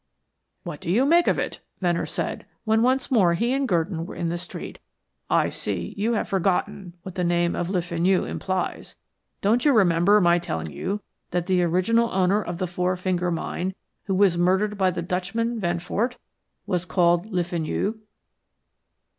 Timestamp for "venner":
1.79-2.07